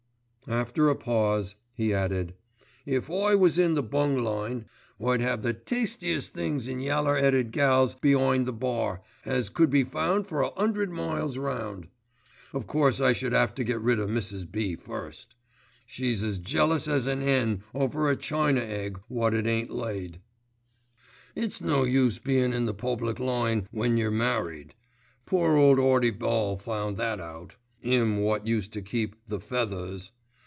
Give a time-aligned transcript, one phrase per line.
[0.61, 2.33] '"After a pause, he added,
[2.85, 4.65] "If I was in the bung line
[4.99, 9.83] I'd 'ave the tastiest things in yaller 'eaded gals be'ind the bar as could be
[9.85, 11.87] found for a 'undred miles round.
[12.53, 14.51] Of course I should 'ave to get rid o' Mrs.
[14.51, 14.75] B.
[14.75, 15.35] first.
[15.85, 20.19] She's as jealous as an 'en over a china egg wot it ain't laid.
[21.35, 24.73] "It's no use bein' in the public line when you're married.
[25.25, 30.11] Poor ole Artie Ball found that out, 'im wot used to keep 'The Feathers.